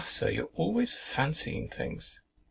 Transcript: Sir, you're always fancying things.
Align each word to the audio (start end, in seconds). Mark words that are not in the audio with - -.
Sir, 0.03 0.31
you're 0.31 0.45
always 0.55 0.95
fancying 0.95 1.69
things. 1.69 2.19